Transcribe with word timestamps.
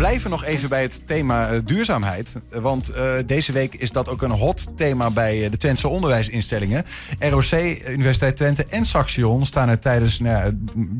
blijven 0.00 0.30
nog 0.30 0.44
even 0.44 0.68
bij 0.68 0.82
het 0.82 1.06
thema 1.06 1.48
eh, 1.48 1.60
duurzaamheid. 1.64 2.36
Want 2.50 2.88
eh, 2.88 3.12
deze 3.26 3.52
week 3.52 3.74
is 3.74 3.90
dat 3.90 4.08
ook 4.08 4.22
een 4.22 4.30
hot 4.30 4.76
thema 4.76 5.10
bij 5.10 5.44
eh, 5.44 5.50
de 5.50 5.56
Twentse 5.56 5.88
onderwijsinstellingen. 5.88 6.84
ROC, 7.18 7.52
Universiteit 7.88 8.36
Twente 8.36 8.64
en 8.64 8.84
Saxion 8.84 9.46
staan 9.46 9.68
er 9.68 9.78
tijdens 9.78 10.18
nou 10.18 10.44
ja, 10.44 10.50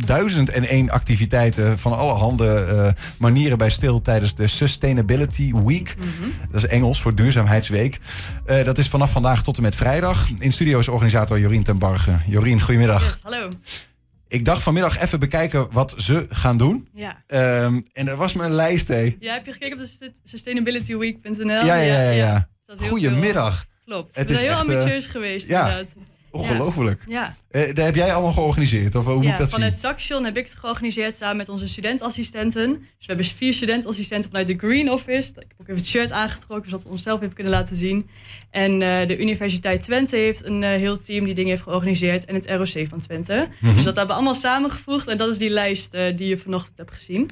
duizend 0.06 0.50
en 0.50 0.64
één 0.64 0.90
activiteiten 0.90 1.78
van 1.78 1.92
alle 1.92 2.12
handen 2.12 2.68
eh, 2.68 2.92
manieren 3.18 3.58
bij 3.58 3.70
stil 3.70 4.02
tijdens 4.02 4.34
de 4.34 4.46
Sustainability 4.46 5.54
Week. 5.54 5.96
Dat 6.50 6.62
is 6.62 6.66
Engels 6.66 7.02
voor 7.02 7.14
Duurzaamheidsweek. 7.14 7.98
Eh, 8.44 8.64
dat 8.64 8.78
is 8.78 8.88
vanaf 8.88 9.10
vandaag 9.10 9.42
tot 9.42 9.56
en 9.56 9.62
met 9.62 9.76
vrijdag. 9.76 10.28
In 10.38 10.52
studio 10.52 10.78
is 10.78 10.88
organisator 10.88 11.38
Jorien 11.38 11.62
ten 11.62 11.78
Barge. 11.78 12.12
Jorien, 12.26 12.60
goedemiddag. 12.60 13.02
Yes, 13.02 13.20
hallo. 13.22 13.48
Ik 14.30 14.44
dacht 14.44 14.62
vanmiddag 14.62 14.98
even 14.98 15.20
bekijken 15.20 15.72
wat 15.72 15.94
ze 15.96 16.26
gaan 16.28 16.56
doen. 16.58 16.88
Ja. 16.94 17.22
Ehm, 17.26 17.80
en 17.92 18.06
dat 18.06 18.16
was 18.16 18.34
mijn 18.34 18.52
lijst, 18.52 18.88
hé. 18.88 19.16
ja, 19.20 19.32
heb 19.32 19.46
je 19.46 19.52
gekeken 19.52 19.72
op 19.72 19.78
de 19.78 19.86
sust- 19.86 20.20
sustainabilityweek.nl? 20.24 21.46
Ja, 21.48 21.64
ja, 21.64 21.74
ja, 21.74 22.00
ja. 22.00 22.10
ja. 22.10 22.48
Goedemiddag. 22.88 23.64
Klopt. 23.84 24.16
Het 24.16 24.30
is 24.30 24.40
heel 24.40 24.50
echt, 24.50 24.60
eh, 24.68 24.74
ambitieus 24.76 25.06
geweest, 25.06 25.48
ja. 25.48 25.68
inderdaad. 25.68 25.94
Ongelooflijk. 26.30 27.02
Ja, 27.06 27.36
Eh, 27.50 27.66
dat 27.66 27.84
heb 27.84 27.94
jij 27.94 28.12
allemaal 28.12 28.32
georganiseerd? 28.32 28.94
Of 28.94 29.04
hoe 29.04 29.14
moet 29.14 29.24
ik 29.24 29.38
dat 29.38 29.50
vanuit 29.50 29.72
zien? 29.72 29.80
Saxion 29.80 30.24
heb 30.24 30.36
ik 30.36 30.44
het 30.44 30.58
georganiseerd 30.58 31.14
samen 31.14 31.36
met 31.36 31.48
onze 31.48 31.68
studentassistenten. 31.68 32.72
Dus 32.72 33.06
we 33.06 33.06
hebben 33.06 33.24
vier 33.26 33.54
studentassistenten 33.54 34.30
vanuit 34.30 34.46
de 34.46 34.54
Green 34.56 34.90
Office. 34.90 35.28
Ik 35.28 35.34
heb 35.34 35.60
ook 35.60 35.68
even 35.68 35.80
het 35.80 35.86
shirt 35.86 36.12
aangetrokken, 36.12 36.70
zodat 36.70 36.84
we 36.84 36.90
onszelf 36.90 37.22
even 37.22 37.34
kunnen 37.34 37.52
laten 37.52 37.76
zien. 37.76 38.08
En 38.50 38.82
eh, 38.82 39.08
de 39.08 39.18
Universiteit 39.18 39.82
Twente 39.82 40.16
heeft 40.16 40.44
een 40.44 40.62
eh, 40.62 40.70
heel 40.70 41.00
team 41.02 41.24
die 41.24 41.34
dingen 41.34 41.50
heeft 41.50 41.62
georganiseerd. 41.62 42.24
En 42.24 42.34
het 42.34 42.46
ROC 42.46 42.88
van 42.88 43.00
Twente. 43.00 43.48
Mhm. 43.60 43.74
Dus 43.74 43.84
dat 43.84 43.96
hebben 43.96 44.06
we 44.06 44.12
allemaal 44.22 44.34
samengevoegd. 44.40 45.08
En 45.08 45.16
dat 45.18 45.28
is 45.28 45.38
die 45.38 45.50
lijst 45.50 45.94
eh, 45.94 46.16
die 46.16 46.28
je 46.28 46.38
vanochtend 46.38 46.78
hebt 46.78 46.92
gezien. 46.92 47.30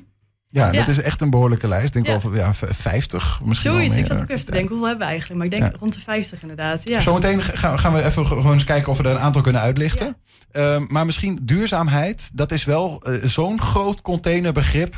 Ja, 0.51 0.71
dat 0.73 0.89
is 0.89 1.01
echt 1.01 1.21
een 1.21 1.31
behoorlijke 1.31 1.69
lijst. 1.69 1.95
Ik 1.95 2.05
denk 2.05 2.23
wel 2.23 2.35
ja, 2.35 2.55
v- 2.55 2.63
50 2.69 3.41
misschien 3.45 3.73
Zoiets. 3.73 3.97
Ik 3.97 4.07
zat 4.07 4.21
ook 4.21 4.31
even 4.31 4.45
te 4.45 4.51
denken, 4.51 4.69
hoeveel 4.69 4.87
hebben 4.89 5.07
we 5.07 5.13
eigenlijk? 5.13 5.41
Maar 5.43 5.53
ik 5.53 5.61
denk 5.61 5.77
rond 5.81 5.93
de 5.93 6.01
50 6.01 6.43
inderdaad. 6.43 6.89
Ja. 6.89 7.01
Zometeen 7.01 7.43
gaan, 7.43 7.79
gaan 7.79 7.93
we 7.93 8.03
even 8.05 8.27
ge- 8.27 8.35
gewoon 8.35 8.53
eens 8.53 8.65
kijken 8.65 8.91
of 8.93 8.99
we 8.99 9.05
er 9.05 9.11
een 9.11 9.19
aantal 9.19 9.43
kunnen 9.43 9.61
uitlichten. 9.61 10.17
Ehm, 10.51 10.85
maar 10.89 11.07
misschien 11.07 11.39
duurzaamheid, 11.43 12.31
dat 12.35 12.53
is 12.53 12.65
wel 12.65 13.03
eh, 13.03 13.15
zo'n 13.25 13.61
groot 13.61 14.01
containerbegrip. 14.01 14.95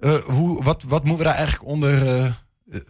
Eh, 0.00 0.14
hoe, 0.14 0.62
wat, 0.62 0.82
wat 0.82 1.04
moeten 1.04 1.24
we 1.24 1.30
daar 1.30 1.38
eigenlijk 1.38 1.70
onder 1.70 2.08
eh, 2.08 2.30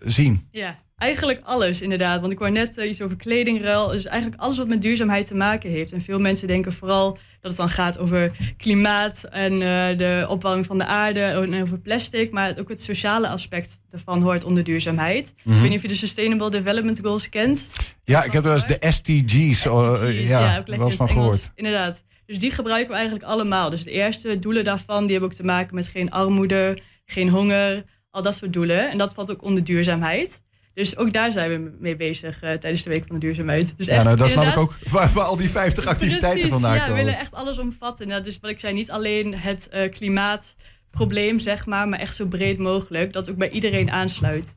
zien? 0.04 0.48
ja, 0.50 0.76
eigenlijk 0.96 1.40
alles 1.44 1.80
inderdaad. 1.80 2.20
Want 2.20 2.32
ik 2.32 2.38
hoor 2.38 2.50
net 2.52 2.76
iets 2.76 3.02
over 3.02 3.16
kledingruil. 3.16 3.88
Dus 3.88 4.04
eigenlijk 4.06 4.40
alles 4.42 4.58
wat 4.58 4.68
met 4.68 4.82
duurzaamheid 4.82 5.26
te 5.26 5.34
maken 5.34 5.70
heeft. 5.70 5.92
En 5.92 6.00
veel 6.02 6.18
mensen 6.20 6.46
denken 6.46 6.72
vooral 6.72 7.18
dat 7.44 7.52
het 7.52 7.60
dan 7.60 7.84
gaat 7.84 7.98
over 7.98 8.30
klimaat 8.56 9.24
en 9.30 9.52
eh, 9.52 9.98
de 9.98 10.26
opwarming 10.28 10.66
van 10.66 10.78
de 10.78 10.86
aarde 10.86 11.20
en 11.20 11.62
over 11.62 11.78
plastic. 11.78 12.30
Maar 12.30 12.58
ook 12.58 12.68
het 12.68 12.82
sociale 12.82 13.28
aspect 13.28 13.80
daarvan 13.88 14.22
hoort 14.22 14.44
onder 14.44 14.64
duurzaamheid. 14.64 15.34
Mhm. 15.36 15.54
Ik 15.54 15.60
weet 15.60 15.68
niet 15.68 15.76
of 15.76 15.82
je 15.82 15.88
de 15.88 15.94
Sustainable 15.94 16.50
Development 16.50 17.00
Goals 17.00 17.28
kent. 17.28 17.68
Ja, 18.04 18.24
ik 18.24 18.32
heb 18.32 18.42
wel 18.42 18.54
eens 18.54 18.66
de 18.66 18.76
SDG's, 18.80 19.66
oh, 19.66 19.94
eh, 19.94 20.08
SDG's, 20.08 20.28
ja, 20.28 20.54
lekker 20.56 20.76
wel 20.76 20.86
eens 20.86 20.96
van 20.96 21.08
gehoord. 21.08 21.52
Inderdaad. 21.54 22.04
Dus 22.26 22.38
die 22.38 22.50
gebruiken 22.50 22.88
we 22.88 22.94
eigenlijk 22.94 23.24
allemaal. 23.24 23.70
Dus 23.70 23.82
de 23.82 23.90
eerste 23.90 24.38
doelen 24.38 24.64
daarvan, 24.64 25.02
die 25.02 25.10
hebben 25.10 25.30
ook 25.30 25.36
te 25.36 25.44
maken 25.44 25.74
met 25.74 25.88
geen 25.88 26.10
armoede, 26.10 26.78
geen 27.04 27.28
honger, 27.28 27.84
al 28.10 28.22
dat 28.22 28.34
soort 28.34 28.52
doelen. 28.52 28.90
En 28.90 28.98
dat 28.98 29.14
valt 29.14 29.30
ook 29.30 29.42
onder 29.42 29.64
duurzaamheid. 29.64 30.42
Dus 30.74 30.96
ook 30.96 31.12
daar 31.12 31.32
zijn 31.32 31.50
we 31.50 31.76
mee 31.80 31.96
bezig 31.96 32.42
eh, 32.42 32.52
tijdens 32.52 32.82
de 32.82 32.90
Week 32.90 33.04
van 33.06 33.18
de 33.18 33.26
Duurzaamheid. 33.26 33.74
Dus 33.76 33.86
Ja, 33.86 33.94
echt, 33.94 34.04
nou, 34.04 34.16
dat 34.16 34.30
snap 34.30 34.46
ik 34.46 34.56
ook 34.56 34.74
waar, 34.88 35.10
waar 35.12 35.24
al 35.24 35.36
die 35.36 35.50
50 35.50 35.86
activiteiten 35.86 36.30
Precies, 36.30 36.50
vandaan 36.52 36.74
ja, 36.74 36.80
we 36.80 36.88
komen. 36.88 37.04
willen 37.04 37.18
echt 37.18 37.34
alles 37.34 37.58
omvatten. 37.58 38.08
Nou, 38.08 38.22
dus 38.22 38.38
wat 38.40 38.50
ik 38.50 38.60
zei, 38.60 38.74
niet 38.74 38.90
alleen 38.90 39.34
het 39.38 39.68
eh, 39.68 39.90
klimaatprobleem, 39.90 41.38
zeg 41.38 41.66
maar, 41.66 41.88
maar 41.88 41.98
echt 41.98 42.16
zo 42.16 42.26
breed 42.26 42.58
mogelijk. 42.58 43.12
Dat 43.12 43.30
ook 43.30 43.36
bij 43.36 43.50
iedereen 43.50 43.90
aansluit. 43.90 44.56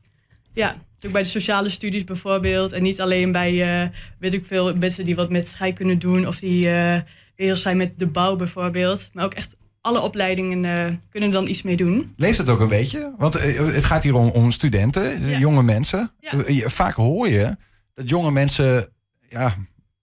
Ja, 0.52 0.76
ook 1.06 1.12
bij 1.12 1.22
de 1.22 1.28
sociale 1.28 1.68
studies 1.68 2.04
bijvoorbeeld. 2.04 2.72
En 2.72 2.82
niet 2.82 3.00
alleen 3.00 3.32
bij, 3.32 3.82
eh, 3.82 3.88
weet 4.18 4.34
ik 4.34 4.44
veel, 4.44 4.74
mensen 4.74 5.04
die 5.04 5.16
wat 5.16 5.30
met 5.30 5.48
scheikunde 5.48 5.98
doen. 5.98 6.26
Of 6.26 6.38
die 6.38 6.68
bezig 7.36 7.58
zijn 7.58 7.76
met 7.76 7.98
de 7.98 8.06
bouw 8.06 8.36
bijvoorbeeld. 8.36 9.10
Maar 9.12 9.24
ook 9.24 9.34
echt 9.34 9.56
alle 9.88 10.00
opleidingen 10.00 10.64
eh, 10.64 10.92
kunnen 11.10 11.30
dan 11.30 11.48
iets 11.48 11.62
mee 11.62 11.76
doen. 11.76 12.12
Leeft 12.16 12.38
het 12.38 12.48
ook 12.48 12.60
een 12.60 12.68
beetje? 12.68 13.14
Want 13.18 13.34
eh, 13.34 13.56
het 13.74 13.84
gaat 13.84 14.02
hier 14.02 14.14
om, 14.14 14.28
om 14.28 14.50
studenten, 14.50 15.12
eh, 15.12 15.30
Ja. 15.30 15.38
jonge 15.38 15.62
mensen. 15.62 16.12
Ja. 16.20 16.68
Vaak 16.68 16.94
hoor 16.94 17.28
je 17.28 17.56
dat 17.94 18.08
jonge 18.08 18.30
mensen, 18.30 18.88
ja, 19.28 19.54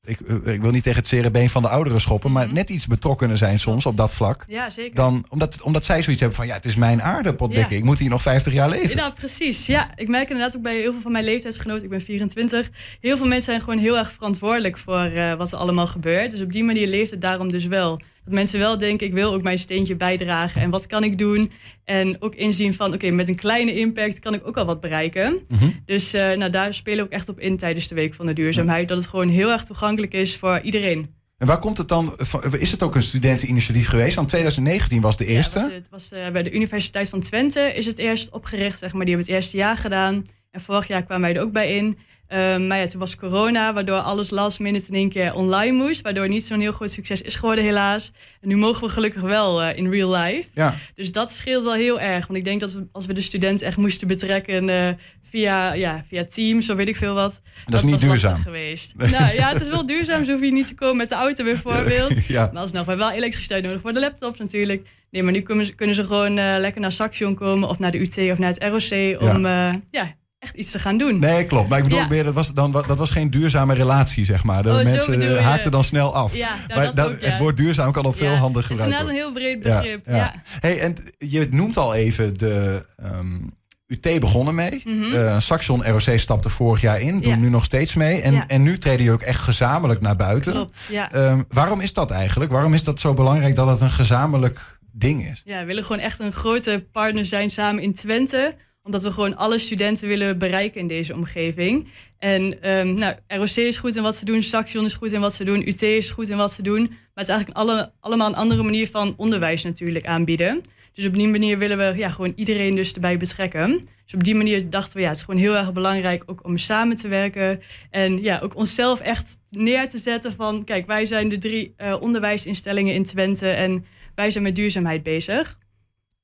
ik, 0.04 0.20
ik 0.46 0.62
wil 0.62 0.72
niet 0.72 0.84
tegen 0.84 1.00
het 1.00 1.08
zere 1.08 1.32
been 1.32 1.50
van 1.50 1.62
de 1.62 1.70
ouderen 1.70 2.02
schoppen, 2.02 2.32
maar 2.32 2.46
Mhm. 2.46 2.54
net 2.56 2.70
iets 2.70 2.88
betrokkener 2.88 3.38
zijn 3.38 3.60
soms 3.60 3.86
op 3.86 3.98
dat 3.98 4.14
vlak. 4.14 4.46
Ja, 4.48 4.70
zeker. 4.70 4.96
Dan, 4.96 5.26
omdat, 5.30 5.62
omdat 5.62 5.86
zij 5.86 6.02
zoiets 6.02 6.20
hebben 6.22 6.38
van, 6.40 6.48
ja, 6.48 6.54
het 6.54 6.66
is 6.66 6.76
mijn. 6.76 6.98
Ja. 6.98 7.70
Ik 7.70 7.84
moet 7.84 8.00
hier 8.00 8.10
nog 8.10 8.22
50 8.22 8.54
jaar 8.54 8.70
leven. 8.70 8.96
Ja, 8.96 9.10
precies. 9.10 9.66
Ja, 9.66 9.90
ik 9.96 10.08
merk 10.08 10.30
inderdaad 10.30 10.56
ook 10.56 10.62
bij 10.64 10.80
heel 10.80 10.92
veel 10.92 11.02
van 11.02 11.12
mijn 11.12 11.24
leeftijdsgenoten, 11.24 11.84
ik 11.84 11.90
ben 11.90 12.02
24, 12.02 12.70
heel 13.00 13.18
veel 13.18 13.28
mensen 13.28 13.52
zijn 13.52 13.62
gewoon 13.64 13.80
heel 13.80 13.98
erg 13.98 14.12
verantwoordelijk 14.12 14.78
voor 14.78 15.12
wat 15.38 15.52
er 15.52 15.58
allemaal 15.58 15.88
gebeurt. 15.88 16.32
Dus 16.32 16.42
op 16.42 16.52
die 16.52 16.64
manier 16.64 16.88
leeft 16.88 17.12
het 17.12 17.22
daarom 17.22 17.50
dus 17.52 17.66
wel. 17.66 18.00
Dat 18.26 18.34
mensen 18.34 18.60
wel 18.60 18.78
denken, 18.78 19.08
ik 19.08 19.14
wil 19.14 19.34
ook 19.34 19.44
mijn 19.44 19.58
steentje 19.58 19.96
bijdragen 19.96 20.62
en 20.62 20.70
wat 20.70 20.88
kan 20.88 21.04
ik 21.04 21.18
doen? 21.18 21.52
En 21.84 22.22
ook 22.22 22.36
inzien 22.36 22.74
van, 22.74 22.94
oké, 22.94 23.10
met 23.10 23.30
een 23.30 23.36
kleine 23.36 23.76
impact 23.76 24.20
kan 24.20 24.34
ik 24.34 24.48
ook 24.48 24.58
al 24.58 24.66
wat 24.66 24.80
bereiken. 24.80 25.40
Mhm. 25.48 25.70
Dus 25.86 26.14
eh, 26.14 26.38
nou, 26.38 26.52
daar 26.52 26.74
spelen 26.74 27.00
we 27.00 27.06
ook 27.06 27.12
echt 27.12 27.30
op 27.30 27.40
in 27.40 27.58
tijdens 27.58 27.88
de 27.88 27.96
Week 27.96 28.14
van 28.14 28.26
de 28.26 28.34
Duurzaamheid. 28.34 28.88
Dat 28.88 28.98
het 28.98 29.08
gewoon 29.08 29.28
heel 29.28 29.52
erg 29.52 29.64
toegankelijk 29.64 30.14
is 30.14 30.38
voor 30.38 30.60
iedereen. 30.60 31.14
En 31.38 31.48
waar 31.48 31.60
komt 31.60 31.78
het 31.78 31.88
dan, 31.88 32.14
van, 32.18 32.56
is 32.60 32.72
het 32.72 32.84
ook 32.84 32.96
een 32.96 33.04
studenteninitiatief 33.04 33.88
geweest? 33.88 34.16
Want 34.16 34.28
2019 34.28 35.02
was 35.02 35.18
de 35.18 35.26
eerste. 35.26 35.60
Ja, 35.60 35.66
was, 35.66 35.74
het 35.74 35.90
was, 35.90 36.12
eh, 36.12 36.30
bij 36.30 36.44
de 36.44 36.52
Universiteit 36.52 37.10
van 37.10 37.20
Twente 37.20 37.60
is 37.60 37.86
het 37.86 37.98
eerst 37.98 38.30
opgericht, 38.30 38.80
zeg 38.80 38.94
maar. 38.94 39.06
Die 39.06 39.16
hebben 39.16 39.34
het 39.34 39.42
eerste 39.42 39.58
jaar 39.58 39.78
gedaan. 39.78 40.26
En 40.52 40.62
vorig 40.62 40.88
jaar 40.88 41.04
kwamen 41.04 41.24
wij 41.24 41.36
er 41.36 41.42
ook 41.42 41.52
bij 41.52 41.76
in. 41.76 41.98
Ehm, 42.28 42.68
maar 42.68 42.78
ja, 42.78 42.88
toen 42.88 43.00
was 43.00 43.16
corona, 43.16 43.74
waardoor 43.74 43.98
alles 43.98 44.30
last 44.30 44.60
minute 44.60 44.88
in 44.88 44.96
één 44.96 45.10
keer 45.10 45.34
online 45.34 45.72
moest. 45.72 46.02
Waardoor 46.02 46.28
niet 46.30 46.46
zo'n 46.46 46.60
heel 46.60 46.72
groot 46.72 46.92
succes 46.92 47.22
is 47.22 47.36
geworden, 47.36 47.66
helaas. 47.66 48.12
En 48.42 48.48
nu 48.48 48.58
mogen 48.58 48.84
we 48.84 48.90
gelukkig 48.90 49.22
wel 49.22 49.62
eh, 49.62 49.78
in 49.78 49.90
real 49.90 50.16
life. 50.16 50.50
Ja. 50.54 50.76
Dus 50.96 51.12
dat 51.12 51.32
scheelt 51.32 51.64
wel 51.64 51.74
heel 51.74 52.00
erg. 52.00 52.28
Want 52.28 52.40
ik 52.40 52.46
denk 52.46 52.60
dat 52.60 52.74
we, 52.74 52.88
als 52.92 53.06
we 53.06 53.14
de 53.14 53.22
studenten 53.22 53.68
echt 53.68 53.78
moesten 53.78 54.08
betrekken 54.08 54.70
eh, 54.70 54.90
via, 55.24 55.74
ja, 55.74 56.06
via 56.08 56.26
Teams, 56.26 56.70
of 56.70 56.78
weet 56.78 56.88
ik 56.88 56.96
veel 56.96 57.14
wat. 57.14 57.42
Dat 57.66 57.84
is 57.84 57.86
niet 57.86 58.02
duurzaam. 58.02 58.42
geweest. 58.42 58.94
nou 58.98 59.36
ja, 59.36 59.50
het 59.50 59.62
is 59.62 59.70
wel 59.70 59.86
duurzaam. 59.86 60.26
Zo 60.26 60.32
hoef 60.32 60.42
je 60.42 60.52
niet 60.52 60.68
te 60.68 60.76
komen 60.76 60.98
met 60.98 61.10
de 61.10 61.16
auto 61.16 61.44
bijvoorbeeld. 61.44 62.14
Ja. 62.28 62.50
Maar 62.54 62.62
alsnog, 62.62 62.84
we 62.84 62.90
hebben 62.90 63.08
wel 63.08 63.16
elektriciteit 63.18 63.64
nodig 63.64 63.82
voor 63.82 63.94
de 63.94 64.00
laptops 64.00 64.40
natuurlijk. 64.40 64.88
Nee, 65.12 65.24
maar 65.24 65.32
nu 65.32 65.42
kunnen 65.42 65.66
ze, 65.66 65.76
kunnen 65.76 65.96
ze 65.96 66.04
gewoon 66.04 66.38
eh, 66.38 66.56
lekker 66.58 66.82
naar 66.82 66.92
Saxion 66.92 67.36
komen 67.36 67.70
of 67.70 67.80
naar 67.80 67.92
de 67.92 68.00
UT 68.00 68.32
of 68.32 68.38
naar 68.38 68.54
het 68.54 68.64
ROC 68.64 69.22
om 69.22 69.46
ja, 69.92 70.16
echt 70.46 70.56
iets 70.56 70.72
te 70.72 70.80
gaan 70.80 70.98
doen. 70.98 71.20
Nee, 71.20 71.44
klopt. 71.46 71.70
Maar 71.70 71.78
ik 71.78 71.84
bedoel, 71.84 72.00
Ja. 72.00 72.08
meer, 72.08 72.24
dat, 72.24 72.34
was 72.34 72.54
dan, 72.54 72.72
dat 72.72 72.98
was 72.98 73.12
geen 73.12 73.30
duurzame 73.30 73.74
relatie, 73.74 74.26
zeg 74.26 74.44
maar. 74.44 74.64
De 74.64 74.70
Oh, 74.70 74.84
mensen 74.84 75.20
je. 75.20 75.38
haakten 75.40 75.72
dan 75.72 75.84
snel 75.84 76.16
af. 76.16 76.36
Ja, 76.36 76.50
nou, 76.68 76.80
maar 76.80 76.94
dat 76.94 77.08
ook, 77.14 77.20
ja. 77.22 77.30
het 77.30 77.40
woord 77.40 77.58
duurzaam 77.58 77.92
kan 77.92 78.06
op 78.06 78.16
veel 78.18 78.32
Ja, 78.32 78.38
handen 78.38 78.62
Het 78.62 78.72
is 78.72 78.78
gebruikt 78.78 79.04
worden. 79.04 79.16
een 79.20 79.22
heel 79.22 79.34
breed 79.34 79.60
begrip. 79.60 80.06
Ja, 80.08 80.34
Hey, 80.60 80.80
en 80.80 80.96
je 81.18 81.48
noemt 81.50 81.78
al 81.78 81.94
even 81.96 82.38
de 82.38 82.86
ehm, 82.98 83.40
UT 83.88 84.20
begonnen 84.20 84.56
mee. 84.56 84.84
Eh, 85.14 85.40
Saxion 85.40 85.84
ROC 85.86 86.20
stapte 86.20 86.50
vorig 86.50 86.82
jaar 86.82 87.00
in, 87.02 87.20
doen 87.22 87.32
Ja. 87.34 87.38
nu 87.40 87.50
nog 87.50 87.64
steeds 87.64 87.96
mee. 87.96 88.22
En, 88.22 88.34
Ja. 88.34 88.48
en 88.48 88.62
nu 88.64 88.78
treden 88.78 89.00
jullie 89.04 89.14
ook 89.14 89.22
echt 89.28 89.40
gezamenlijk 89.42 90.02
naar 90.02 90.16
buiten. 90.16 90.52
Klopt, 90.52 90.88
ja. 90.92 91.12
Ehm, 91.12 91.42
waarom 91.50 91.80
is 91.82 91.94
dat 91.94 92.12
eigenlijk? 92.12 92.52
Waarom 92.52 92.74
is 92.74 92.84
dat 92.84 93.00
zo 93.00 93.14
belangrijk 93.14 93.56
dat 93.56 93.68
het 93.68 93.82
een 93.82 93.90
gezamenlijk 93.90 94.80
ding 94.92 95.26
is? 95.32 95.42
Ja, 95.46 95.60
we 95.60 95.66
willen 95.66 95.84
gewoon 95.84 96.02
echt 96.02 96.20
een 96.20 96.32
grote 96.34 96.86
partner 96.92 97.26
zijn 97.26 97.52
samen 97.52 97.84
in 97.84 97.94
Twente. 97.94 98.56
Omdat 98.86 99.04
we 99.04 99.12
gewoon 99.12 99.36
alle 99.36 99.58
studenten 99.58 100.08
willen 100.08 100.38
bereiken 100.38 100.82
in 100.82 100.88
deze 100.88 101.14
omgeving. 101.14 101.88
En 102.20 102.62
ehm, 102.62 102.94
nou, 102.94 103.16
ROC 103.28 103.56
is 103.56 103.78
goed 103.78 103.96
in 103.96 104.04
wat 104.04 104.16
ze 104.16 104.26
doen, 104.26 104.42
Saxion 104.42 104.86
is 104.86 104.94
goed 104.94 105.12
in 105.12 105.20
wat 105.20 105.34
ze 105.34 105.44
doen, 105.44 105.68
UT 105.68 105.82
is 105.82 106.10
goed 106.10 106.30
in 106.30 106.38
wat 106.38 106.52
ze 106.52 106.62
doen. 106.62 106.82
Maar 106.82 107.24
het 107.24 107.28
is 107.28 107.34
eigenlijk 107.34 107.58
alle, 107.58 107.92
allemaal 108.00 108.28
een 108.28 108.36
andere 108.36 108.64
manier 108.64 108.88
van 108.88 109.14
onderwijs 109.18 109.64
natuurlijk 109.64 110.06
aanbieden. 110.06 110.62
Dus 110.96 111.06
op 111.06 111.14
die 111.14 111.28
manier 111.28 111.58
willen 111.58 111.78
we 111.78 111.98
ja, 111.98 112.10
gewoon 112.10 112.34
iedereen 112.36 112.72
dus 112.72 112.94
erbij 112.94 113.18
betrekken. 113.18 113.84
Dus 114.04 114.14
op 114.14 114.24
die 114.24 114.36
manier 114.36 114.70
dachten 114.70 114.98
we, 114.98 115.02
ja, 115.02 115.08
het 115.08 115.18
is 115.18 115.24
gewoon 115.24 115.40
heel 115.40 115.56
erg 115.56 115.74
belangrijk 115.74 116.24
ook 116.26 116.46
om 116.46 116.58
samen 116.58 116.96
te 116.96 117.08
werken. 117.08 117.62
En 117.90 118.22
ja, 118.22 118.40
ook 118.44 118.56
onszelf 118.56 119.00
echt 119.00 119.38
neer 119.50 119.90
te 119.90 119.98
zetten 119.98 120.34
van, 120.34 120.64
kijk, 120.64 120.88
wij 120.88 121.06
zijn 121.06 121.30
de 121.30 121.38
drie 121.38 121.74
eh, 121.78 121.96
onderwijsinstellingen 122.00 122.94
in 122.94 123.04
Twente 123.04 123.50
en 123.50 123.86
wij 124.16 124.30
zijn 124.30 124.44
met 124.44 124.56
duurzaamheid 124.56 125.04
bezig. 125.04 125.58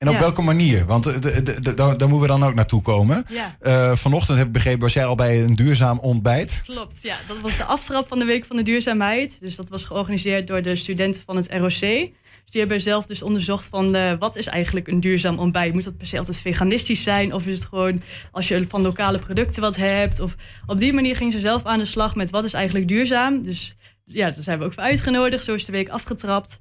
En 0.02 0.08
op 0.08 0.14
Ja. 0.14 0.20
welke 0.20 0.42
manier? 0.42 0.86
Want 0.86 1.06
eh, 1.06 1.38
daar, 1.76 1.88
moeten 1.88 2.20
we 2.20 2.28
dan 2.28 2.44
ook 2.44 2.54
naartoe 2.54 2.82
komen. 2.82 3.26
Ja. 3.30 3.56
Eh, 3.60 3.96
vanochtend 3.96 4.38
heb 4.38 4.48
ik 4.48 4.54
begrepen, 4.54 4.80
was 4.80 4.94
jij 4.94 5.06
al 5.06 5.16
bij 5.16 5.44
een 5.44 5.56
duurzaam 5.56 6.00
ontbijt. 6.00 6.62
Klopt, 6.66 7.02
ja. 7.02 7.16
Dat 7.28 7.40
was 7.40 7.58
de 7.58 7.64
aftrap 7.64 8.08
van 8.08 8.20
de 8.20 8.26
Week 8.26 8.46
van 8.46 8.56
de 8.56 8.62
Duurzaamheid. 8.62 9.38
Dus 9.40 9.56
dat 9.56 9.70
was 9.70 9.86
georganiseerd 9.86 10.48
door 10.48 10.62
de 10.62 10.76
studenten 10.76 11.22
van 11.26 11.36
het 11.36 11.48
ROC. 11.52 11.70
Dus 11.70 12.52
die 12.52 12.60
hebben 12.60 12.82
zelf 12.82 13.06
dus 13.06 13.22
onderzocht 13.22 13.66
van 13.66 13.96
eh, 13.96 14.14
wat 14.20 14.36
is 14.36 14.48
eigenlijk 14.48 14.88
een 14.88 15.00
duurzaam 15.00 15.40
ontbijt? 15.40 15.74
Moet 15.74 15.84
dat 15.84 15.98
per 15.98 16.08
se 16.08 16.18
altijd 16.18 16.42
veganistisch 16.42 17.04
zijn? 17.04 17.34
Of 17.34 17.48
is 17.48 17.54
het 17.54 17.68
gewoon 17.68 18.02
als 18.32 18.48
je 18.48 18.68
van 18.68 18.82
lokale 18.82 19.20
producten 19.20 19.62
wat 19.62 19.76
hebt? 19.76 20.20
Of 20.20 20.36
op 20.66 20.80
die 20.80 20.94
manier 20.94 21.16
gingen 21.16 21.32
ze 21.32 21.40
zelf 21.40 21.66
aan 21.66 21.80
de 21.80 21.86
slag 21.86 22.16
met 22.16 22.30
wat 22.30 22.44
is 22.44 22.54
eigenlijk 22.54 22.88
duurzaam? 22.88 23.44
Dus 23.44 23.76
ja, 24.06 24.30
daar 24.32 24.44
zijn 24.44 24.60
we 24.60 24.66
ook 24.66 24.74
voor 24.74 24.84
uitgenodigd. 24.84 25.44
Zo 25.44 25.54
is 25.54 25.66
de 25.66 25.72
week 25.72 25.90
afgetrapt. 25.90 26.60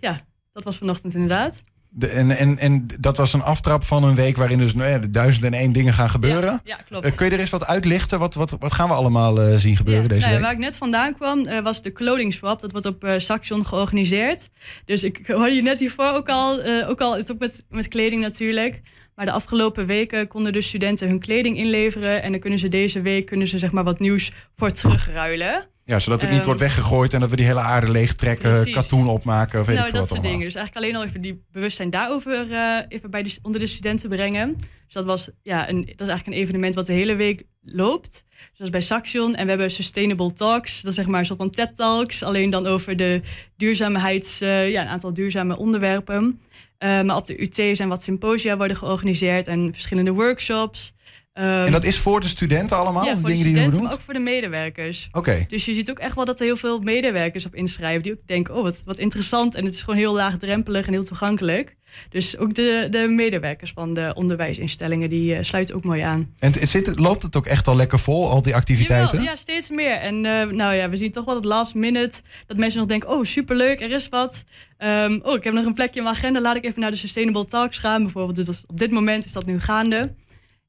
Ja, 0.00 0.20
dat 0.52 0.64
was 0.64 0.76
vanochtend 0.78 1.14
inderdaad. 1.14 1.62
De, 1.94 2.06
en, 2.06 2.30
en, 2.30 2.58
en 2.58 2.86
dat 3.00 3.16
was 3.16 3.32
een 3.32 3.42
aftrap 3.42 3.84
van 3.84 4.04
een 4.04 4.14
week 4.14 4.36
waarin 4.36 4.58
dus 4.58 4.74
nou 4.74 4.90
ja, 4.90 4.98
duizend 4.98 5.44
en 5.44 5.54
één 5.54 5.72
dingen 5.72 5.92
gaan 5.92 6.10
gebeuren. 6.10 6.50
Ja, 6.50 6.60
ja 6.64 6.78
klopt. 6.88 7.06
Uh, 7.06 7.14
kun 7.14 7.26
je 7.26 7.32
er 7.32 7.40
eens 7.40 7.50
wat 7.50 7.66
uitlichten? 7.66 8.18
Wat, 8.18 8.34
wat, 8.34 8.56
wat 8.58 8.72
gaan 8.72 8.88
we 8.88 8.94
allemaal 8.94 9.48
uh, 9.48 9.56
zien 9.56 9.76
gebeuren 9.76 10.02
ja, 10.02 10.08
deze 10.08 10.20
nou, 10.20 10.32
week? 10.32 10.42
Waar 10.42 10.52
ik 10.52 10.58
net 10.58 10.76
vandaan 10.76 11.14
kwam, 11.14 11.46
uh, 11.46 11.62
was 11.62 11.82
de 11.82 11.92
clothing 11.92 12.32
swap. 12.32 12.60
Dat 12.60 12.72
wordt 12.72 12.86
op 12.86 13.14
Saxion 13.16 13.66
georganiseerd. 13.66 14.48
Dus 14.84 15.04
ik 15.04 15.26
hoorde 15.26 15.54
je 15.54 15.62
net 15.62 15.80
hiervoor 15.80 16.12
ook 16.12 16.28
al, 16.28 16.62
ook 16.86 17.00
al 17.00 17.16
het 17.16 17.32
ook 17.32 17.38
met, 17.38 17.64
met 17.68 17.88
kleding 17.88 18.22
natuurlijk. 18.22 18.80
Maar 19.14 19.26
de 19.26 19.32
afgelopen 19.32 19.86
weken 19.86 20.28
konden 20.28 20.52
de 20.52 20.60
studenten 20.60 21.08
hun 21.08 21.18
kleding 21.18 21.56
inleveren. 21.56 22.22
En 22.22 22.30
dan 22.30 22.40
kunnen 22.40 22.58
ze 22.58 22.68
deze 22.68 23.00
week 23.00 23.26
kunnen 23.26 23.46
ze, 23.46 23.58
zeg 23.58 23.72
maar, 23.72 23.84
wat 23.84 23.98
nieuws 23.98 24.32
voor 24.56 24.70
terugruilen. 24.70 25.66
Ja, 25.92 25.98
zodat 25.98 26.20
het 26.20 26.30
niet 26.30 26.38
Um, 26.38 26.44
wordt 26.44 26.60
weggegooid 26.60 27.14
en 27.14 27.20
dat 27.20 27.30
we 27.30 27.36
die 27.36 27.46
hele 27.46 27.60
aarde 27.60 27.90
leegtrekken, 27.90 28.50
Precies. 28.50 28.74
katoen 28.74 29.08
opmaken 29.08 29.60
of 29.60 29.66
weet 29.66 29.74
nou, 29.74 29.86
ik 29.86 29.92
veel 29.92 30.00
dat 30.00 30.10
soort 30.10 30.22
dingen. 30.22 30.40
Dus 30.40 30.54
eigenlijk 30.54 30.86
alleen 30.86 30.96
al 30.96 31.08
even 31.08 31.20
die 31.20 31.44
bewustzijn 31.52 31.90
daarover 31.90 32.50
uh, 32.50 32.78
even 32.88 33.10
bij 33.10 33.22
de, 33.22 33.38
onder 33.42 33.60
de 33.60 33.66
studenten 33.66 34.08
brengen. 34.08 34.56
Dus 34.56 34.92
dat 34.92 35.04
was 35.04 35.30
ja, 35.42 35.68
een, 35.68 35.80
dat 35.80 36.00
is 36.00 36.06
eigenlijk 36.06 36.26
een 36.26 36.42
evenement 36.42 36.74
wat 36.74 36.86
de 36.86 36.92
hele 36.92 37.14
week 37.14 37.42
loopt. 37.62 38.24
Dus 38.28 38.58
dat 38.58 38.66
is 38.66 38.70
bij 38.70 38.80
Saxion. 38.80 39.34
En 39.34 39.42
we 39.42 39.48
hebben 39.48 39.70
Sustainable 39.70 40.32
Talks. 40.32 40.80
Dat 40.80 40.90
is 40.90 40.96
zeg 40.96 41.06
maar 41.06 41.20
een 41.20 41.26
soort 41.26 41.38
van 41.38 41.50
TED 41.50 41.76
Talks. 41.76 42.22
Alleen 42.22 42.50
dan 42.50 42.66
over 42.66 42.96
de 42.96 43.20
duurzaamheids... 43.56 44.42
Uh, 44.42 44.70
ja, 44.70 44.82
een 44.82 44.88
aantal 44.88 45.14
duurzame 45.14 45.56
onderwerpen. 45.56 46.40
Uh, 46.78 47.02
maar 47.02 47.16
op 47.16 47.26
de 47.26 47.42
UT 47.42 47.76
zijn 47.76 47.88
wat 47.88 48.02
symposia 48.02 48.56
worden 48.56 48.76
georganiseerd 48.76 49.48
en 49.48 49.72
verschillende 49.72 50.12
workshops. 50.12 50.92
Um, 51.34 51.44
En 51.44 51.72
dat 51.72 51.84
is 51.84 51.98
voor 51.98 52.20
de 52.20 52.28
studenten 52.28 52.76
allemaal? 52.76 53.04
ja, 53.04 53.14
de 53.14 53.20
voor 53.20 53.28
de 53.28 53.34
dingen 53.34 53.44
die 53.44 53.54
je 53.54 53.58
studenten, 53.58 53.80
doet? 53.80 53.88
maar 53.88 53.98
ook 53.98 54.04
voor 54.04 54.14
de 54.14 54.20
medewerkers. 54.20 55.08
Oké. 55.12 55.46
Dus 55.48 55.64
je 55.64 55.74
ziet 55.74 55.90
ook 55.90 55.98
echt 55.98 56.14
wel 56.14 56.24
dat 56.24 56.40
er 56.40 56.46
heel 56.46 56.56
veel 56.56 56.78
medewerkers 56.78 57.46
op 57.46 57.54
inschrijven. 57.54 58.02
Die 58.02 58.12
ook 58.12 58.26
denken, 58.26 58.54
oh, 58.54 58.62
wat, 58.62 58.82
wat 58.84 58.98
interessant. 58.98 59.54
En 59.54 59.64
het 59.64 59.74
is 59.74 59.82
gewoon 59.82 59.98
heel 59.98 60.14
laagdrempelig 60.14 60.86
en 60.86 60.92
heel 60.92 61.04
toegankelijk. 61.04 61.76
Dus 62.08 62.36
ook 62.38 62.54
de, 62.54 62.86
de 62.90 63.08
medewerkers 63.08 63.72
van 63.74 63.94
de 63.94 64.12
onderwijsinstellingen, 64.14 65.08
die 65.08 65.34
uh, 65.34 65.42
sluiten 65.42 65.74
ook 65.74 65.84
mooi 65.84 66.00
aan. 66.00 66.32
En 66.38 66.52
het 66.52 66.68
zit, 66.68 66.98
loopt 66.98 67.22
het 67.22 67.36
ook 67.36 67.46
echt 67.46 67.68
al 67.68 67.76
lekker 67.76 67.98
vol, 67.98 68.30
al 68.30 68.42
die 68.42 68.54
activiteiten? 68.54 69.18
Jawel, 69.18 69.30
ja, 69.30 69.36
steeds 69.36 69.70
meer. 69.70 69.94
En 69.94 70.14
uh, 70.14 70.44
nou 70.44 70.74
ja, 70.74 70.88
we 70.88 70.96
zien 70.96 71.12
toch 71.12 71.24
wel 71.24 71.34
het 71.34 71.44
last 71.44 71.74
minute 71.74 72.20
dat 72.46 72.56
mensen 72.56 72.78
nog 72.78 72.88
denken, 72.88 73.08
oh, 73.08 73.24
superleuk, 73.24 73.80
er 73.80 73.90
is 73.90 74.08
wat. 74.08 74.44
Um, 74.78 75.20
oh, 75.22 75.34
ik 75.34 75.44
heb 75.44 75.54
nog 75.54 75.64
een 75.64 75.74
plekje 75.74 75.96
in 75.96 76.02
mijn 76.04 76.16
agenda, 76.16 76.40
laat 76.40 76.56
ik 76.56 76.64
even 76.64 76.80
naar 76.80 76.90
de 76.90 76.96
Sustainable 76.96 77.44
Talks 77.44 77.78
gaan. 77.78 78.02
Bijvoorbeeld, 78.02 78.46
dus 78.46 78.64
op 78.66 78.78
dit 78.78 78.90
moment 78.90 79.24
is 79.24 79.32
dat 79.32 79.46
nu 79.46 79.60
gaande. 79.60 80.14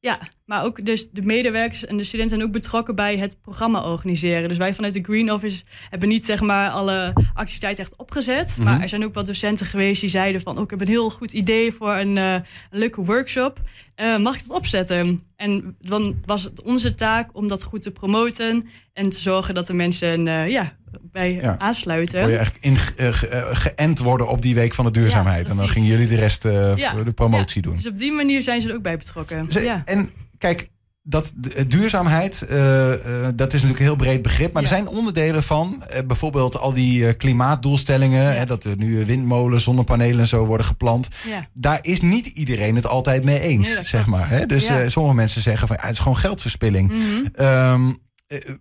Ja, 0.03 0.19
maar 0.45 0.63
ook 0.63 0.85
dus 0.85 1.09
de 1.11 1.21
medewerkers 1.21 1.85
en 1.85 1.97
de 1.97 2.03
studenten 2.03 2.37
zijn 2.37 2.47
ook 2.47 2.53
betrokken 2.53 2.95
bij 2.95 3.17
het 3.17 3.41
programma 3.41 3.83
organiseren. 3.83 4.47
Dus 4.47 4.57
wij 4.57 4.73
vanuit 4.73 4.93
de 4.93 5.03
Green 5.03 5.31
Office 5.31 5.63
hebben 5.89 6.09
niet 6.09 6.25
zeg 6.25 6.41
maar 6.41 6.69
alle 6.69 7.13
activiteiten 7.33 7.83
echt 7.83 7.95
opgezet. 7.97 8.55
Mhm. 8.57 8.63
Maar 8.63 8.81
er 8.81 8.89
zijn 8.89 9.03
ook 9.03 9.13
wat 9.13 9.25
docenten 9.25 9.65
geweest 9.65 10.01
die 10.01 10.09
zeiden 10.09 10.41
van... 10.41 10.57
Oh, 10.57 10.63
ik 10.63 10.69
heb 10.69 10.81
een 10.81 10.87
heel 10.87 11.09
goed 11.09 11.33
idee 11.33 11.73
voor 11.73 11.95
een, 11.95 12.15
uh, 12.15 12.33
een 12.33 12.43
leuke 12.69 13.03
workshop. 13.03 13.59
Uh, 13.95 14.17
mag 14.17 14.35
ik 14.35 14.47
dat 14.47 14.57
opzetten? 14.57 15.19
En 15.35 15.75
dan 15.79 16.15
was 16.25 16.43
het 16.43 16.61
onze 16.61 16.95
taak 16.95 17.29
om 17.33 17.47
dat 17.47 17.63
goed 17.63 17.81
te 17.81 17.91
promoten... 17.91 18.69
en 18.93 19.09
te 19.09 19.19
zorgen 19.19 19.53
dat 19.53 19.67
de 19.67 19.73
mensen 19.73 20.27
uh, 20.27 20.49
ja, 20.49 20.77
bij 21.01 21.33
Ja. 21.33 21.55
aansluiten. 21.57 22.21
Kon 22.21 22.29
je 22.29 22.37
eigenlijk 22.37 22.65
in, 22.65 22.71
uh, 22.73 23.13
ge, 23.13 23.29
uh, 23.31 23.41
geënt 23.51 23.99
worden 23.99 24.27
op 24.27 24.41
die 24.41 24.55
week 24.55 24.73
van 24.73 24.85
de 24.85 24.91
duurzaamheid. 24.91 25.45
Ja, 25.45 25.51
en 25.51 25.57
dan 25.57 25.69
gingen 25.69 25.89
jullie 25.89 26.07
de 26.07 26.15
rest 26.15 26.45
uh, 26.45 26.75
Ja. 26.75 27.03
de 27.03 27.11
promotie 27.11 27.61
doen. 27.61 27.75
Dus 27.75 27.87
op 27.87 27.97
die 27.97 28.11
manier 28.11 28.41
zijn 28.41 28.61
ze 28.61 28.69
er 28.69 28.75
ook 28.75 28.81
bij 28.81 28.97
betrokken. 28.97 29.51
Ze-. 29.51 29.81
En 29.85 30.09
kijk, 30.37 30.71
dat 31.05 31.33
duurzaamheid, 31.67 32.41
eh, 32.41 32.93
eh, 32.93 32.99
dat 33.35 33.47
is 33.53 33.61
natuurlijk 33.61 33.79
een 33.79 33.85
heel 33.85 33.95
breed 33.95 34.21
begrip. 34.21 34.53
Maar 34.53 34.61
er 34.61 34.67
zijn 34.67 34.87
onderdelen 34.87 35.43
van, 35.43 35.83
eh, 35.83 36.05
bijvoorbeeld 36.07 36.57
al 36.57 36.73
die 36.73 37.07
eh, 37.07 37.17
klimaatdoelstellingen. 37.17 38.37
Hè, 38.37 38.45
dat 38.45 38.63
er 38.63 38.77
nu 38.77 39.05
windmolens, 39.05 39.63
zonnepanelen 39.63 40.19
en 40.19 40.27
zo 40.27 40.45
worden 40.45 40.65
geplant. 40.65 41.07
ja. 41.29 41.47
Daar 41.53 41.79
is 41.81 42.01
niet 42.01 42.25
iedereen 42.27 42.75
het 42.75 42.87
altijd 42.87 43.23
mee 43.23 43.39
eens, 43.39 43.81
zeg 43.81 44.05
maar. 44.07 44.29
Hè? 44.29 44.45
Dus 44.45 44.65
eh, 44.65 44.77
sommige 44.87 45.15
mensen 45.15 45.41
zeggen 45.41 45.67
van, 45.67 45.77
ja, 45.79 45.83
het 45.85 45.93
is 45.93 45.99
gewoon 45.99 46.17
geldverspilling. 46.17 46.91
Mhm. 46.91 47.01
Ehm, 47.33 47.87
eh, 47.87 47.91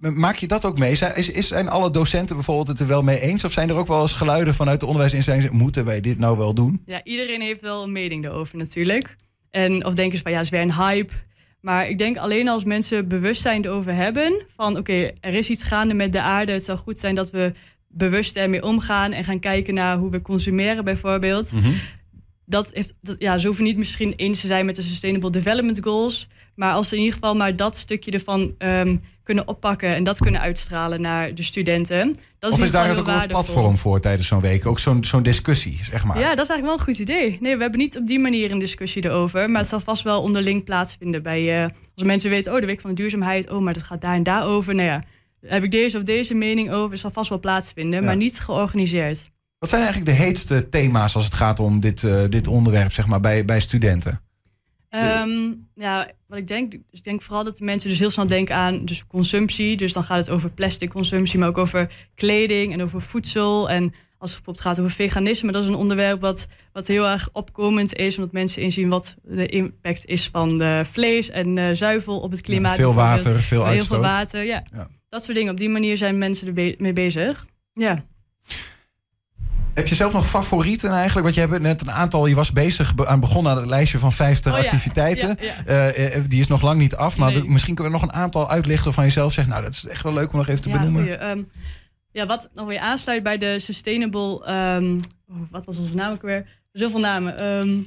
maak 0.01 0.37
je 0.37 0.47
dat 0.47 0.65
ook 0.65 0.79
mee? 0.79 0.95
Zijn, 0.95 1.17
is, 1.17 1.31
is, 1.31 1.49
zijn 1.49 1.69
alle 1.69 1.91
docenten 1.91 2.37
bijvoorbeeld 2.37 2.69
het 2.69 2.81
er 2.81 2.87
wel 2.87 3.03
mee 3.03 3.21
eens? 3.21 3.45
Of 3.45 3.53
zijn 3.53 3.69
er 3.69 3.77
ook 3.77 3.87
wel 3.87 4.03
eens 4.03 4.13
geluiden 4.13 4.55
vanuit 4.55 4.81
de 4.81 4.87
onderwijsinstellingen... 4.87 5.57
moeten 5.57 5.85
wij 5.85 6.01
dit 6.01 6.19
nou 6.19 6.37
wel 6.37 6.55
doen? 6.55 6.83
Ja, 6.87 7.01
iedereen 7.05 7.41
heeft 7.41 7.61
wel 7.61 7.83
een 7.83 7.93
mening 7.93 8.23
daarover 8.23 8.57
natuurlijk. 8.57 9.17
En 9.51 9.85
of 9.85 9.95
denken 9.95 10.17
ze 10.17 10.23
van 10.23 10.33
ja, 10.33 10.39
het 10.39 10.47
is 10.47 10.53
weer 10.53 10.61
een 10.61 10.75
hype. 10.75 11.13
Maar 11.61 11.89
ik 11.89 11.99
denk 11.99 12.17
alleen 12.17 12.49
als 12.49 12.65
mensen 12.65 13.09
bewustzijn 13.09 13.65
erover 13.65 13.95
hebben 13.95 14.43
van 14.57 14.77
oké, 14.77 15.11
er 15.21 15.35
is 15.35 15.51
iets 15.51 15.63
gaande 15.63 15.95
met 15.95 16.13
de 16.13 16.21
aarde. 16.21 16.53
Het 16.53 16.65
zou 16.65 16.79
goed 16.79 16.99
zijn 16.99 17.15
dat 17.15 17.31
we 17.31 17.53
bewust 17.89 18.37
ermee 18.37 18.63
omgaan 18.63 19.13
en 19.13 19.25
gaan 19.25 19.41
kijken 19.41 19.75
naar 19.75 19.97
hoe 19.97 20.11
we 20.11 20.23
consumeren 20.23 20.85
bijvoorbeeld. 20.85 21.53
Mhm. 21.53 21.73
Dat 22.47 22.71
heeft, 22.75 22.95
dat, 23.01 23.17
ja, 23.19 23.39
ze 23.39 23.47
hoeven 23.47 23.65
niet 23.65 23.77
misschien 23.77 24.13
eens 24.17 24.41
te 24.41 24.47
zijn 24.47 24.67
met 24.67 24.75
de 24.75 24.83
Sustainable 24.83 25.31
Development 25.31 25.81
Goals. 25.83 26.29
Maar 26.55 26.73
als 26.73 26.89
ze 26.89 26.95
in 26.95 27.01
ieder 27.01 27.15
geval 27.19 27.37
maar 27.37 27.57
dat 27.57 27.77
stukje 27.77 28.11
ervan 28.11 28.55
ehm, 28.59 28.97
kunnen 29.23 29.49
oppakken 29.49 29.95
en 29.95 30.05
dat 30.05 30.19
kunnen 30.19 30.41
uitstralen 30.41 31.01
naar 31.01 31.35
de 31.35 31.43
studenten. 31.43 32.15
Dat 32.39 32.53
Of 32.53 32.59
in 32.59 32.65
is 32.65 32.71
daar 32.71 32.99
ook 32.99 33.07
een 33.07 33.27
platform 33.27 33.79
voor 33.79 34.01
tijdens 34.01 34.29
zo'n 34.29 34.41
week? 34.41 34.67
Ook 34.67 34.79
zo'n 34.79 35.05
zo'n 35.05 35.23
discussie, 35.23 35.79
zeg 35.83 36.05
maar. 36.05 36.19
Ja, 36.19 36.35
dat 36.35 36.45
is 36.45 36.51
eigenlijk 36.51 36.63
wel 36.63 36.73
een 36.73 36.95
goed 36.95 36.99
idee. 36.99 37.39
Nee, 37.41 37.55
we 37.57 37.63
hebben 37.63 37.81
niet 37.81 37.97
op 37.99 38.07
die 38.07 38.19
manier 38.19 38.51
een 38.51 38.59
discussie 38.59 39.05
erover. 39.05 39.51
Maar 39.51 39.61
het 39.61 39.71
zal 39.71 39.81
vast 39.81 40.03
wel 40.03 40.23
onderling 40.23 40.65
plaatsvinden 40.65 41.23
bij... 41.23 41.63
eh, 41.63 41.69
als 41.95 42.05
mensen 42.05 42.31
weten, 42.31 42.53
oh, 42.55 42.61
de 42.61 42.67
week 42.67 42.81
van 42.81 42.91
de 42.91 42.97
duurzaamheid... 42.97 43.51
oh, 43.51 43.61
maar 43.61 43.73
dat 43.73 43.83
gaat 43.83 44.01
daar 44.01 44.15
en 44.15 44.23
daar 44.23 44.45
over. 44.47 44.75
Nou 44.75 44.89
ja, 44.89 45.03
heb 45.47 45.65
ik 45.65 45.71
deze 45.71 45.97
of 45.99 46.03
deze 46.03 46.35
mening 46.35 46.71
over... 46.71 46.91
Het 46.91 47.01
zal 47.01 47.11
vast 47.11 47.29
wel 47.29 47.41
plaatsvinden, 47.41 48.01
Ja. 48.01 48.07
maar 48.07 48.17
niet 48.17 48.41
georganiseerd. 48.41 49.31
Wat 49.63 49.71
zijn 49.71 49.83
eigenlijk 49.83 50.11
de 50.19 50.25
heetste 50.25 50.69
thema's 50.69 51.15
als 51.15 51.25
het 51.25 51.35
gaat 51.35 51.59
om 51.61 51.81
dit, 51.81 52.05
eh, 52.05 52.23
dit 52.29 52.47
onderwerp, 52.47 52.93
zeg 52.93 53.07
maar, 53.07 53.21
bij, 53.21 53.45
bij 53.45 53.61
studenten? 53.61 54.21
Ehm, 54.89 55.53
ja, 55.75 56.11
wat 56.27 56.39
ik 56.39 56.47
denk, 56.47 56.71
dus 56.73 56.81
ik 56.91 57.05
denk 57.05 57.23
vooral 57.23 57.45
dat 57.45 57.57
de 57.57 57.65
mensen 57.65 57.91
dus 57.91 57.99
heel 57.99 58.11
snel 58.11 58.27
denken 58.27 58.55
aan 58.57 58.85
dus 58.85 59.07
consumptie. 59.07 59.77
Dus 59.77 59.93
dan 59.93 60.05
gaat 60.05 60.19
het 60.19 60.31
over 60.31 60.51
plastic 60.51 60.91
consumptie, 60.91 61.39
maar 61.39 61.49
ook 61.49 61.59
over 61.59 61.91
kleding 62.15 62.73
en 62.73 62.83
over 62.83 63.01
voedsel. 63.03 63.71
En 63.71 63.83
als 64.19 64.31
het 64.35 64.43
bijvoorbeeld 64.45 64.61
gaat 64.61 64.79
over 64.81 64.91
veganisme, 64.93 65.53
dat 65.53 65.63
is 65.63 65.69
een 65.69 65.75
onderwerp 65.75 66.21
wat, 66.21 66.47
wat 66.73 66.87
heel 66.87 67.09
erg 67.09 67.29
opkomend 67.33 67.95
is. 67.95 68.17
Omdat 68.17 68.33
mensen 68.33 68.63
inzien 68.63 68.89
wat 68.89 69.17
de 69.23 69.47
impact 69.47 70.05
is 70.05 70.29
van 70.29 70.57
de 70.59 70.83
vlees 70.93 71.31
en 71.31 71.77
zuivel 71.77 72.21
op 72.21 72.31
het 72.31 72.41
klimaat. 72.41 72.77
veel 72.77 72.95
water, 72.95 73.23
veel 73.41 73.41
Heel 73.41 73.65
veel 73.65 73.65
uitstoot. 73.73 74.01
water, 74.03 74.43
ja. 74.45 74.63
Ja. 74.75 74.89
Dat 75.09 75.25
soort 75.25 75.37
dingen. 75.37 75.53
Op 75.53 75.59
die 75.59 75.69
manier 75.69 75.97
zijn 75.97 76.19
mensen 76.19 76.47
er 76.47 76.53
be- 76.53 76.75
mee 76.79 76.93
bezig. 76.93 77.47
Ja. 77.75 78.05
Heb 79.75 79.89
je 79.89 79.95
zelf 79.95 80.13
nog 80.13 80.29
favorieten 80.29 80.91
eigenlijk? 80.91 81.23
Want 81.23 81.35
je 81.35 81.41
hebt 81.41 81.63
net 81.63 81.81
een 81.81 81.91
aantal, 81.91 82.27
je 82.27 82.35
was 82.35 82.53
bezig 82.53 82.95
be- 82.95 83.07
aan 83.07 83.21
begonnen 83.21 83.53
aan 83.53 83.59
het 83.59 83.67
lijstje 83.67 83.99
van 83.99 84.13
50 84.13 84.53
Oh 84.53 84.59
ja, 84.59 84.65
activiteiten. 84.65 85.37
ja. 85.41 85.65
Eh, 85.65 86.17
eh, 86.17 86.25
die 86.29 86.41
is 86.41 86.47
nog 86.49 86.63
lang 86.63 86.79
niet 86.79 86.95
af, 86.97 87.17
maar 87.17 87.33
Nee. 87.33 87.43
we- 87.43 87.49
misschien 87.51 87.75
kunnen 87.75 87.93
we 87.93 87.99
nog 88.01 88.09
een 88.09 88.15
aantal 88.21 88.51
uitlichten 88.51 88.93
van 88.93 89.05
jezelf. 89.05 89.33
Zeg, 89.33 89.47
nou, 89.47 89.63
dat 89.63 89.73
is 89.73 89.87
echt 89.87 90.03
wel 90.03 90.13
leuk 90.13 90.33
om 90.33 90.39
nog 90.39 90.49
even 90.49 90.63
te 90.63 90.69
benoemen. 90.69 91.21
Ehm, 91.21 91.43
ja, 92.11 92.27
wat 92.27 92.51
nog 92.55 92.67
weer 92.67 92.79
aansluit 92.79 93.23
bij 93.23 93.39
de 93.39 93.59
sustainable... 93.59 94.45
ehm, 94.45 94.99
oh, 95.29 95.37
wat 95.51 95.65
was 95.65 95.77
onze 95.77 95.95
naam 95.95 96.13
ook 96.13 96.23
weer? 96.23 96.47
Zoveel 96.73 97.01
namen. 97.01 97.39
Ehm, 97.39 97.79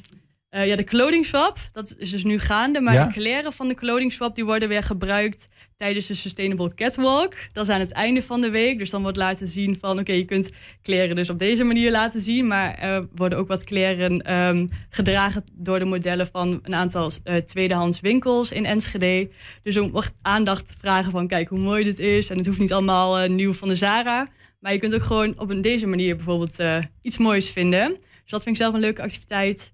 eh, 0.56 0.68
ja, 0.68 0.76
de 0.76 0.84
clothing 0.84 1.26
swap, 1.26 1.58
dat 1.72 1.96
is 1.98 2.12
dus 2.12 2.24
nu 2.24 2.40
gaande. 2.40 2.82
Maar 2.82 2.94
Ja? 2.94 3.06
de 3.06 3.14
kleren 3.14 3.54
van 3.54 3.68
de 3.68 3.74
clothing 3.74 4.12
swap... 4.12 4.36
die 4.36 4.46
worden 4.46 4.70
weer 4.70 4.84
gebruikt 4.84 5.48
tijdens 5.76 6.08
de 6.08 6.14
sustainable 6.14 6.74
catwalk. 6.76 7.34
Dat 7.54 7.68
is 7.68 7.74
aan 7.74 7.80
het 7.80 7.92
einde 7.92 8.24
van 8.24 8.42
de 8.42 8.50
week. 8.50 8.78
Dus 8.78 8.90
dan 8.90 9.02
wordt 9.02 9.18
laten 9.18 9.48
zien 9.48 9.78
van... 9.80 10.00
oké, 10.00 10.12
je 10.12 10.26
kunt 10.26 10.52
kleren 10.82 11.16
dus 11.16 11.30
op 11.30 11.40
deze 11.40 11.64
manier 11.64 11.92
laten 11.92 12.22
zien... 12.22 12.48
maar 12.48 12.78
er 12.78 13.08
worden 13.16 13.38
ook 13.38 13.48
wat 13.48 13.64
kleren 13.64 14.22
ehm, 14.22 14.68
gedragen 14.90 15.44
door 15.54 15.80
de 15.80 15.86
modellen... 15.86 16.28
van 16.28 16.60
een 16.64 16.76
aantal 16.76 17.12
eh, 17.24 17.36
tweedehands 17.36 18.00
winkels 18.00 18.52
in 18.52 18.66
Enschede. 18.66 19.30
Dus 19.64 19.78
om 19.78 19.94
aandacht 20.22 20.68
te 20.68 20.74
vragen 20.78 21.12
van... 21.12 21.28
kijk 21.28 21.50
hoe 21.50 21.60
mooi 21.60 21.84
dit 21.84 22.00
is. 22.00 22.30
En 22.30 22.38
het 22.38 22.46
hoeft 22.46 22.60
niet 22.60 22.74
allemaal 22.74 23.20
eh, 23.20 23.30
nieuw 23.30 23.54
van 23.54 23.68
de 23.68 23.76
Zara... 23.76 24.28
Maar 24.60 24.74
je 24.74 24.80
kunt 24.80 24.96
ook 24.96 25.04
gewoon 25.04 25.40
op 25.40 25.50
een, 25.50 25.62
deze 25.62 25.88
manier 25.88 26.16
bijvoorbeeld 26.16 26.56
iets 27.02 27.18
moois 27.18 27.50
vinden. 27.50 27.88
Dus 27.88 28.32
dat 28.32 28.44
vind 28.44 28.56
ik 28.56 28.62
zelf 28.62 28.74
een 28.74 28.80
leuke 28.80 29.02
activiteit. 29.02 29.74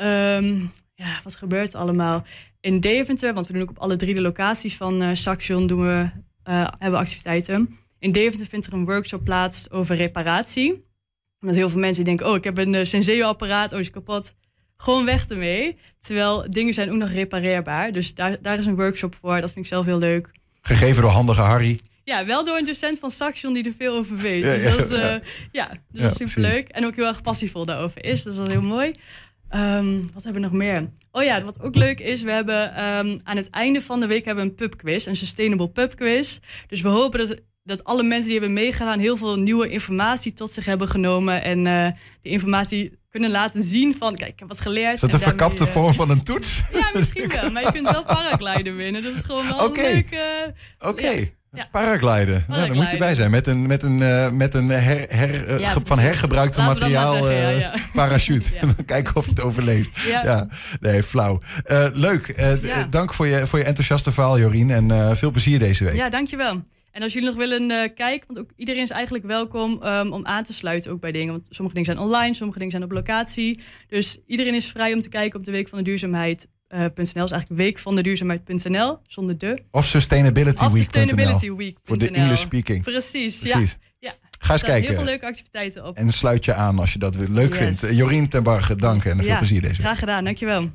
Ehm, 0.00 0.60
ja, 0.94 1.20
wat 1.24 1.34
gebeurt 1.34 1.72
er 1.72 1.80
allemaal? 1.80 2.24
In 2.60 2.80
Deventer, 2.80 3.34
want 3.34 3.46
we 3.46 3.52
doen 3.52 3.62
ook 3.62 3.70
op 3.70 3.78
alle 3.78 3.96
drie 3.96 4.14
de 4.14 4.20
locaties 4.20 4.76
van 4.76 5.02
eh 5.02 5.10
Saxion 5.12 5.66
doen 5.66 5.82
we, 5.82 6.10
eh, 6.42 6.66
hebben 6.78 7.00
activiteiten. 7.00 7.78
In 7.98 8.12
Deventer 8.12 8.46
vindt 8.46 8.66
er 8.66 8.72
een 8.72 8.84
workshop 8.84 9.24
plaats 9.24 9.70
over 9.70 9.96
reparatie. 9.96 10.84
Omdat 11.40 11.56
heel 11.56 11.68
veel 11.68 11.80
mensen 11.80 12.04
die 12.04 12.14
denken, 12.14 12.32
oh, 12.32 12.36
ik 12.36 12.44
heb 12.44 12.58
een 12.58 12.74
uh, 12.74 12.84
Senseo-apparaat, 12.84 13.72
oh, 13.72 13.78
is 13.78 13.90
kapot. 13.90 14.34
Gewoon 14.76 15.04
weg 15.04 15.26
ermee. 15.26 15.76
Terwijl 15.98 16.50
dingen 16.50 16.74
zijn 16.74 16.90
ook 16.90 16.98
nog 16.98 17.10
repareerbaar. 17.10 17.92
Dus 17.92 18.14
daar, 18.14 18.36
daar 18.42 18.58
is 18.58 18.66
een 18.66 18.76
workshop 18.76 19.16
voor. 19.20 19.40
Dat 19.40 19.52
vind 19.52 19.64
ik 19.64 19.72
zelf 19.72 19.84
heel 19.84 19.98
leuk. 19.98 20.30
Gegeven 20.60 21.02
door 21.02 21.10
handige 21.10 21.40
Harry. 21.40 21.78
Ja, 22.04 22.26
wel 22.26 22.44
door 22.44 22.56
een 22.56 22.64
docent 22.64 22.98
van 22.98 23.10
Saxion 23.10 23.52
die 23.52 23.64
er 23.64 23.74
veel 23.78 23.96
over 23.96 24.16
weet. 24.16 24.44
Ja, 24.44 24.52
dus 24.52 24.76
dat, 24.76 24.90
eh, 24.90 25.00
ja. 25.00 25.20
ja. 25.52 25.68
dus 25.68 25.78
Ja, 25.90 26.02
dat 26.02 26.20
is 26.20 26.32
superleuk. 26.32 26.68
En 26.68 26.86
ook 26.86 26.96
heel 26.96 27.06
erg 27.06 27.22
passievol 27.22 27.64
daarover 27.64 28.04
is. 28.04 28.22
Dus 28.22 28.36
dat 28.36 28.46
is 28.46 28.52
heel 28.52 28.62
mooi. 28.62 28.92
Ehm, 29.50 30.00
wat 30.14 30.22
hebben 30.22 30.42
we 30.42 30.48
nog 30.48 30.56
meer? 30.56 30.90
Oh 31.12 31.22
ja, 31.22 31.42
wat 31.42 31.60
ook 31.60 31.74
leuk 31.74 32.00
is, 32.00 32.22
we 32.22 32.30
hebben 32.30 32.74
ehm, 32.74 33.18
aan 33.22 33.36
het 33.36 33.50
einde 33.50 33.80
van 33.80 34.00
de 34.00 34.06
week 34.06 34.24
hebben 34.24 34.44
we 34.44 34.50
een 34.50 34.56
pubquiz, 34.56 35.06
een 35.06 35.16
sustainable 35.16 35.68
pubquiz. 35.68 36.38
Dus 36.66 36.80
we 36.80 36.88
hopen 36.88 37.18
dat 37.18 37.38
dat 37.62 37.84
alle 37.84 38.02
mensen 38.02 38.30
die 38.30 38.38
hebben 38.38 38.52
meegedaan 38.52 38.98
heel 38.98 39.16
veel 39.16 39.38
nieuwe 39.38 39.68
informatie 39.68 40.32
tot 40.32 40.50
zich 40.52 40.64
hebben 40.64 40.88
genomen. 40.88 41.42
En 41.42 41.64
uh, 41.66 41.86
die 42.22 42.32
informatie 42.32 42.98
kunnen 43.10 43.30
laten 43.30 43.62
zien 43.62 43.94
van, 43.94 44.14
kijk, 44.14 44.32
ik 44.32 44.38
heb 44.38 44.48
wat 44.48 44.60
geleerd. 44.60 44.94
Is 44.94 45.00
dat 45.00 45.12
een 45.12 45.18
verkapte 45.20 45.62
uh, 45.62 45.68
vorm 45.68 45.94
van 45.94 46.10
een 46.10 46.22
toets? 46.22 46.62
Ja, 46.72 46.90
misschien 46.94 47.28
wel. 47.28 47.50
Maar 47.50 47.62
je 47.62 47.72
kunt 47.72 47.90
wel 47.90 48.04
paragliden 48.14 48.76
winnen. 48.76 49.02
Dat 49.02 49.14
is 49.14 49.22
gewoon 49.22 49.46
wel 49.46 49.64
Oké. 49.66 49.80
een 49.80 49.92
leuke... 49.92 50.54
Oké. 50.78 51.08
Ja. 51.08 51.24
Ja. 51.52 51.68
Paragliden. 51.70 52.44
Ja, 52.48 52.56
daar 52.56 52.74
moet 52.74 52.90
je 52.90 52.96
bij 52.96 53.14
zijn. 53.14 53.30
Met 53.30 53.46
een, 53.46 53.66
met 53.66 53.82
een, 53.82 53.98
uh, 53.98 54.30
met 54.30 54.54
een 54.54 54.68
her, 54.68 55.06
her, 55.08 55.48
uh, 55.48 55.58
Ja, 55.58 55.72
van 55.84 55.96
maar 55.96 56.52
materiaal 56.56 57.12
zeggen, 57.12 57.32
uh, 57.32 57.60
ja, 57.60 57.72
ja. 57.72 57.74
parachute. 57.92 58.50
Kijken 58.86 59.16
of 59.16 59.24
je 59.24 59.30
het 59.30 59.40
overleeft. 59.40 60.00
Ja. 60.00 60.48
Nee, 60.80 61.02
flauw. 61.02 61.40
Uh, 61.66 61.86
leuk. 61.92 62.34
Dank 62.90 63.14
voor 63.14 63.26
je, 63.26 63.46
voor 63.46 63.58
je 63.58 63.64
enthousiaste 63.64 64.12
verhaal, 64.12 64.38
Jorien. 64.38 64.70
En 64.70 65.16
veel 65.16 65.30
plezier 65.30 65.58
deze 65.58 65.84
week. 65.84 65.94
Ja, 65.94 66.08
dankjewel. 66.08 66.62
En 66.90 67.02
als 67.02 67.12
jullie 67.12 67.28
nog 67.28 67.38
willen 67.38 67.70
eh, 67.70 67.94
kijken, 67.94 68.26
want 68.26 68.38
ook 68.38 68.50
iedereen 68.56 68.82
is 68.82 68.90
eigenlijk 68.90 69.24
welkom 69.24 69.82
um, 69.82 70.12
om 70.12 70.26
aan 70.26 70.44
te 70.44 70.52
sluiten 70.52 70.90
ook 70.90 71.00
bij 71.00 71.12
dingen. 71.12 71.32
Want 71.32 71.46
sommige 71.48 71.76
dingen 71.76 71.94
zijn 71.94 72.06
online, 72.06 72.34
sommige 72.34 72.58
dingen 72.58 72.72
zijn 72.72 72.84
op 72.84 72.92
locatie. 72.92 73.60
Dus 73.88 74.18
iedereen 74.26 74.54
is 74.54 74.68
vrij 74.68 74.92
om 74.92 75.00
te 75.00 75.08
kijken 75.08 75.38
op 75.38 75.44
de 75.44 75.50
Week 75.50 75.68
van 75.68 75.78
de 75.78 75.84
Duurzaamheid. 75.84 76.48
Uh, 76.74 76.80
.nl 76.80 77.02
is 77.02 77.12
eigenlijk 77.14 77.48
week 77.48 77.78
van 77.78 77.94
de 77.94 78.02
duurzaamheid.nl 78.02 78.98
zonder 79.06 79.38
de. 79.38 79.62
Of 79.70 79.86
Sustainability 79.86 80.64
Of 80.64 80.72
Week. 80.72 80.82
Sustainability 80.82 81.52
Week. 81.52 81.78
Voor 81.82 81.98
de 81.98 82.10
English 82.10 82.40
speaking. 82.40 82.82
Precies, 82.82 83.38
Precies. 83.38 83.76
ja. 83.80 83.88
ja. 83.98 84.12
Ga 84.38 84.52
eens 84.52 84.62
kijken. 84.62 84.86
heel 84.88 84.96
veel 84.96 85.04
leuke 85.04 85.26
activiteiten 85.26 85.86
op. 85.86 85.96
En 85.96 86.12
sluit 86.12 86.44
je 86.44 86.54
aan 86.54 86.78
als 86.78 86.92
je 86.92 86.98
dat 86.98 87.28
leuk 87.28 87.54
Yes. 87.54 87.78
vindt. 87.78 87.96
Jorien 87.96 88.28
ten 88.28 88.42
Barge, 88.42 88.76
dank 88.76 89.04
en 89.04 89.24
veel 89.24 89.36
plezier 89.36 89.60
deze 89.60 89.72
week. 89.74 89.80
Graag 89.86 89.98
gedaan, 89.98 90.24
dankjewel. 90.24 90.70